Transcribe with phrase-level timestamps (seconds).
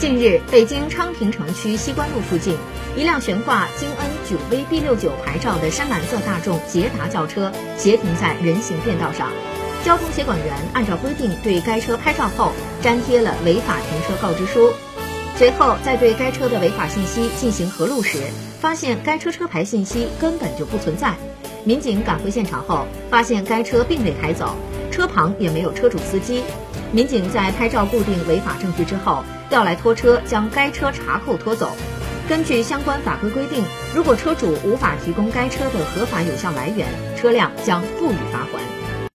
[0.00, 2.56] 近日，北京昌平城区西关路附近，
[2.96, 9.28] 一辆悬挂京 N 九 V B 六九牌照的深蓝色大众捷达轿车斜停在人行便道上，
[9.84, 12.50] 交通协管员按照规定对该车拍照后
[12.80, 14.72] 粘贴了违法停车告知书。
[15.36, 18.22] 随后，在对该车的违法信息进行核录时，
[18.58, 21.12] 发现该车车牌信息根本就不存在。
[21.62, 24.56] 民警赶回现场后，发现该车并未开走，
[24.90, 26.42] 车旁也没有车主司机。
[26.92, 31.70] 民警在拍照固定违法证据之后，调来拖车将该车查扣拖走。
[32.28, 33.64] 根据相关法规规定，
[33.94, 38.59] 如果车主无法提供该车的合法有效来源，车辆将不予罚款。